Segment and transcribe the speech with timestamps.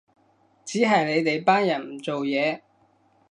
[0.65, 2.61] 只係你哋班人唔做嘢